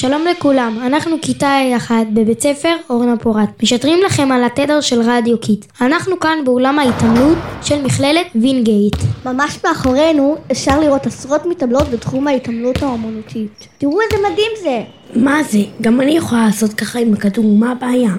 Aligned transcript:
שלום 0.00 0.24
לכולם, 0.30 0.78
אנחנו 0.86 1.16
כיתה 1.22 1.58
A1 1.78 1.90
בבית 2.12 2.40
ספר 2.40 2.76
אורנה 2.90 3.16
פורת. 3.16 3.62
משדרים 3.62 3.98
לכם 4.06 4.32
על 4.32 4.44
התדר 4.44 4.80
של 4.80 5.00
רדיו 5.00 5.38
קיט. 5.40 5.66
אנחנו 5.80 6.20
כאן 6.20 6.38
באולם 6.44 6.78
ההתעמלות 6.78 7.38
של 7.62 7.82
מכללת 7.82 8.26
וינגייט. 8.34 8.96
ממש 9.24 9.58
מאחורינו 9.64 10.36
אפשר 10.52 10.80
לראות 10.80 11.06
עשרות 11.06 11.46
מתעמלות 11.46 11.88
בתחום 11.88 12.28
ההתעמלות 12.28 12.82
האומנותית. 12.82 13.68
תראו 13.78 14.00
איזה 14.00 14.28
מדהים 14.30 14.50
זה! 14.62 14.82
מה 15.14 15.42
זה? 15.42 15.58
גם 15.80 16.00
אני 16.00 16.16
יכולה 16.16 16.46
לעשות 16.46 16.72
ככה 16.74 16.98
עם 16.98 17.14
הכדור, 17.14 17.44
מה 17.44 17.72
הבעיה? 17.72 18.12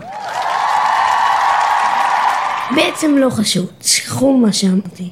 בעצם 2.75 3.17
לא 3.17 3.29
חשוב, 3.29 3.65
תשכחו 3.79 4.33
מה 4.37 4.53
שאמרתי. 4.53 5.09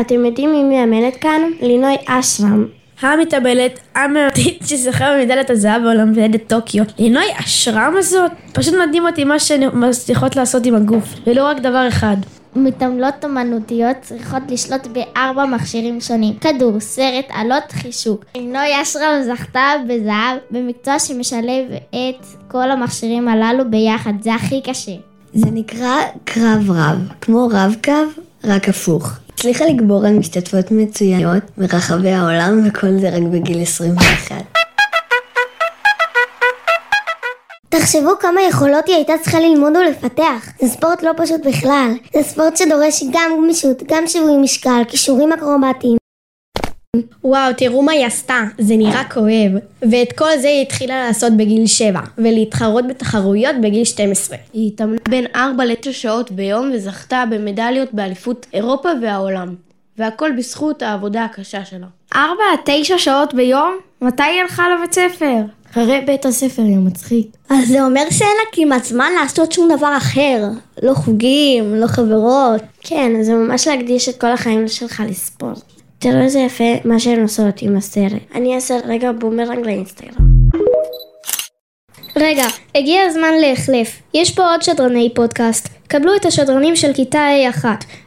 אתם 0.00 0.24
יודעים 0.24 0.52
מי 0.52 0.62
מאמנת 0.62 1.16
כאן? 1.16 1.42
לינוי 1.60 1.96
אשרם. 2.06 2.77
המתעמלת 3.00 3.78
האומנותית 3.94 4.62
שזכתה 4.66 5.06
במדליית 5.14 5.50
הזהב 5.50 5.82
באולימפיאדת 5.82 6.40
טוקיו. 6.46 6.84
לינוי 6.98 7.24
אשרם 7.40 7.94
הזאת? 7.98 8.32
פשוט 8.52 8.74
מדהים 8.74 9.06
אותי 9.06 9.24
מה 9.24 9.38
שהן 9.38 9.62
מצליחות 9.72 10.36
לעשות 10.36 10.66
עם 10.66 10.74
הגוף, 10.74 11.14
ולא 11.26 11.44
רק 11.44 11.60
דבר 11.60 11.88
אחד. 11.88 12.16
מתעמלות 12.56 13.24
אומנותיות 13.24 13.96
צריכות 14.00 14.42
לשלוט 14.48 14.86
בארבע 14.86 15.44
מכשירים 15.44 16.00
שונים 16.00 16.34
כדור, 16.38 16.80
סרט, 16.80 17.24
עלות, 17.28 17.72
חישוק. 17.72 18.24
לינוי 18.34 18.82
אשרם 18.82 19.22
זכתה 19.26 19.72
בזהב 19.88 20.38
במקצוע 20.50 20.98
שמשלב 20.98 21.64
את 21.90 22.26
כל 22.48 22.70
המכשירים 22.70 23.28
הללו 23.28 23.70
ביחד, 23.70 24.12
זה 24.20 24.34
הכי 24.34 24.60
קשה. 24.62 24.92
זה 25.34 25.46
נקרא 25.52 25.96
קרב 26.24 26.70
רב, 26.70 26.98
כמו 27.20 27.48
רב 27.52 27.76
קו, 27.84 27.92
רק 28.44 28.68
הפוך. 28.68 29.18
הצליחה 29.38 29.64
לגבור 29.64 30.06
על 30.06 30.12
משתתפות 30.12 30.70
מצוינות 30.70 31.42
מרחבי 31.58 32.10
העולם 32.10 32.68
וכל 32.68 32.98
זה 33.00 33.08
רק 33.08 33.22
בגיל 33.22 33.62
21. 33.62 34.36
תחשבו 37.68 38.10
כמה 38.20 38.40
יכולות 38.48 38.86
היא 38.86 38.96
הייתה 38.96 39.12
צריכה 39.22 39.40
ללמוד 39.40 39.72
ולפתח. 39.76 40.48
זה 40.60 40.68
ספורט 40.68 41.02
לא 41.02 41.10
פשוט 41.16 41.46
בכלל. 41.46 41.90
זה 42.14 42.22
ספורט 42.22 42.56
שדורש 42.56 43.02
גם 43.12 43.30
גמישות, 43.38 43.82
גם 43.86 44.06
שיווי 44.06 44.36
משקל, 44.36 44.82
כישורים 44.88 45.32
אקרובטיים. 45.32 45.97
וואו, 47.24 47.52
תראו 47.56 47.82
מה 47.82 47.92
היא 47.92 48.06
עשתה, 48.06 48.40
זה 48.58 48.76
נראה 48.76 49.04
כואב. 49.04 49.52
ואת 49.90 50.12
כל 50.12 50.38
זה 50.40 50.48
היא 50.48 50.62
התחילה 50.62 51.06
לעשות 51.06 51.32
בגיל 51.36 51.66
7, 51.66 52.00
ולהתחרות 52.18 52.86
בתחרויות 52.86 53.56
בגיל 53.62 53.84
12. 53.84 54.38
היא 54.52 54.68
התאמנה 54.68 54.98
בין 55.08 55.26
4 55.34 55.64
ל-9 55.64 55.92
שעות 55.92 56.30
ביום 56.30 56.70
וזכתה 56.74 57.24
במדליות 57.30 57.94
באליפות 57.94 58.46
אירופה 58.52 58.88
והעולם. 59.02 59.54
והכל 59.98 60.30
בזכות 60.38 60.82
העבודה 60.82 61.24
הקשה 61.24 61.64
שלה. 61.64 61.86
4 62.14 62.24
עד 62.52 62.58
9 62.64 62.98
שעות 62.98 63.34
ביום? 63.34 63.76
מתי 64.02 64.22
היא 64.22 64.40
הלכה 64.40 64.64
לבית 64.68 64.92
ספר? 64.92 65.34
אחרי 65.70 66.00
בית 66.06 66.26
הספר, 66.26 66.62
יא 66.62 66.78
מצחיק. 66.78 67.26
אז 67.50 67.68
זה 67.68 67.84
אומר 67.84 68.04
שאין 68.10 68.36
לה 68.38 68.44
כמעט 68.52 68.84
זמן 68.84 69.12
לעשות 69.22 69.52
שום 69.52 69.68
דבר 69.76 69.96
אחר. 69.96 70.44
לא 70.82 70.94
חוגים, 70.94 71.74
לא 71.74 71.86
חברות. 71.86 72.62
כן, 72.80 73.22
זה 73.22 73.34
ממש 73.34 73.68
להקדיש 73.68 74.08
את 74.08 74.20
כל 74.20 74.32
החיים 74.32 74.68
שלך 74.68 75.02
לספורט. 75.08 75.77
תראו 75.98 76.20
איזה 76.20 76.38
יפה 76.38 76.64
מה 76.84 76.98
שהן 76.98 77.22
עושות 77.22 77.62
עם 77.62 77.76
הסרט. 77.76 78.22
אני 78.34 78.54
אעשה 78.54 78.74
רגע 78.84 79.12
בומרנג 79.12 79.66
לאינסטגרם. 79.66 80.38
רגע, 82.16 82.44
הגיע 82.74 83.00
הזמן 83.02 83.34
להתחלף. 83.40 84.02
יש 84.14 84.34
פה 84.34 84.50
עוד 84.50 84.62
שדרני 84.62 85.12
פודקאסט. 85.14 85.68
קבלו 85.88 86.16
את 86.16 86.26
השדרנים 86.26 86.76
של 86.76 86.92
כיתה 86.92 87.26
A1. 87.52 87.64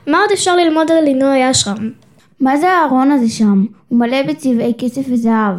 מה 0.08 0.19
עוד 0.19 0.31
אפשר 0.34 0.56
ללמוד 0.56 0.92
על 0.92 1.03
לינוי 1.03 1.52
אשרם? 1.52 1.92
מה 2.39 2.58
זה 2.58 2.69
הארון 2.69 3.12
הזה 3.12 3.30
שם? 3.30 3.66
הוא 3.88 4.00
מלא 4.00 4.24
בצבעי 4.24 4.74
כסף 4.78 5.01
וזהב. 5.09 5.56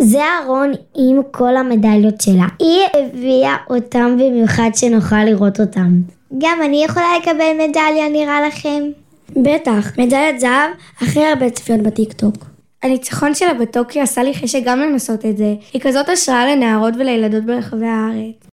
זה 0.00 0.24
הארון 0.24 0.72
עם 0.96 1.20
כל 1.30 1.56
המדליות 1.56 2.20
שלה. 2.20 2.46
היא 2.58 2.80
הביאה 2.94 3.56
אותם 3.70 4.16
במיוחד 4.18 4.70
שנוכל 4.74 5.24
לראות 5.24 5.60
אותם. 5.60 5.92
גם 6.38 6.58
אני 6.64 6.84
יכולה 6.84 7.06
לקבל 7.18 7.68
מדליה 7.68 8.08
נראה 8.08 8.46
לכם? 8.46 9.01
בטח, 9.36 9.98
מדליית 9.98 10.40
זהב 10.40 10.70
הכי 11.00 11.24
הרבה 11.24 11.50
צפיות 11.50 11.80
בטיקטוק. 11.80 12.34
הניצחון 12.82 13.34
שלה 13.34 13.54
בטוקיו 13.54 14.02
עשה 14.02 14.22
לי 14.22 14.34
חשק 14.34 14.60
גם 14.64 14.80
לנסות 14.80 15.26
את 15.26 15.36
זה. 15.36 15.54
היא 15.72 15.80
כזאת 15.80 16.08
השראה 16.08 16.46
לנערות 16.46 16.94
ולילדות 16.98 17.44
ברחבי 17.44 17.86
הארץ. 17.86 18.48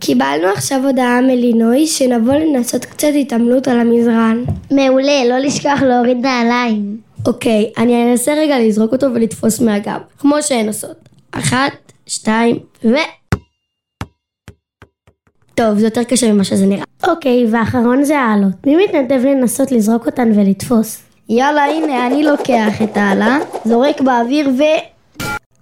קיבלנו 0.00 0.46
עכשיו 0.46 0.86
הודעה 0.86 1.20
מלינוי 1.20 1.86
שנבוא 1.86 2.34
לנסות 2.34 2.84
קצת 2.84 3.08
התעמלות 3.20 3.68
על 3.68 3.80
המזרן. 3.80 4.44
מעולה, 4.70 5.24
לא 5.28 5.38
לשכוח 5.38 5.82
להוריד 5.82 6.16
נעליים. 6.16 7.00
אוקיי, 7.26 7.72
אני 7.78 8.12
אנסה 8.12 8.34
רגע 8.34 8.58
לזרוק 8.58 8.92
אותו 8.92 9.06
ולתפוס 9.14 9.60
מהגב, 9.60 10.00
כמו 10.18 10.42
שהן 10.42 10.66
עושות. 10.66 11.08
אחת, 11.32 11.72
שתיים, 12.06 12.58
ו... 12.84 12.94
טוב, 15.54 15.78
זה 15.78 15.86
יותר 15.86 16.04
קשה 16.04 16.32
ממה 16.32 16.44
שזה 16.44 16.66
נראה. 16.66 16.84
אוקיי, 17.08 17.46
ואחרון 17.50 18.04
זה 18.04 18.18
העלות. 18.18 18.66
מי 18.66 18.76
מתנדב 18.84 19.24
לנסות 19.24 19.72
לזרוק 19.72 20.06
אותן 20.06 20.30
ולתפוס? 20.34 21.02
יאללה, 21.28 21.64
הנה, 21.64 22.06
אני 22.06 22.22
לוקח 22.22 22.82
את 22.82 22.96
העלה, 22.96 23.38
זורק 23.64 24.00
באוויר 24.00 24.50
ו... 24.58 24.62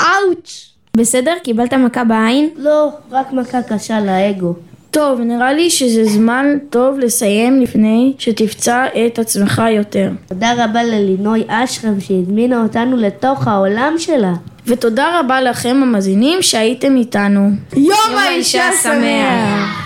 אאוץ'! 0.00 0.68
בסדר? 0.96 1.34
קיבלת 1.42 1.74
מכה 1.74 2.04
בעין? 2.04 2.50
לא, 2.56 2.88
רק 3.10 3.32
מכה 3.32 3.62
קשה 3.62 4.00
לאגו. 4.00 4.54
טוב, 4.90 5.20
נראה 5.20 5.52
לי 5.52 5.70
שזה 5.70 6.04
זמן 6.04 6.46
טוב 6.70 6.98
לסיים 6.98 7.60
לפני 7.60 8.12
שתפצע 8.18 8.84
את 9.06 9.18
עצמך 9.18 9.62
יותר. 9.76 10.10
תודה 10.28 10.64
רבה 10.64 10.82
ללינוי 10.82 11.44
אשרם 11.48 12.00
שהזמינה 12.00 12.62
אותנו 12.62 12.96
לתוך 12.96 13.48
העולם 13.48 13.94
שלה. 13.98 14.32
ותודה 14.66 15.20
רבה 15.20 15.40
לכם 15.40 15.80
המאזינים 15.82 16.42
שהייתם 16.42 16.96
איתנו. 16.96 17.50
יום 17.76 18.18
האישה 18.18 18.64
שמח! 18.82 19.81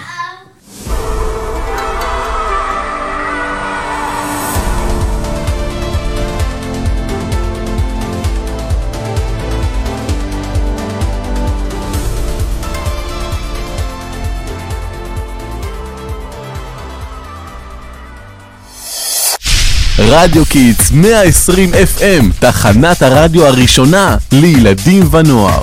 רדיו 20.09 20.47
קיטס 20.47 20.91
120 20.93 21.71
FM, 21.75 22.25
תחנת 22.41 23.03
הרדיו 23.03 23.47
הראשונה 23.47 24.17
לילדים 24.33 25.15
ונוער. 25.15 25.62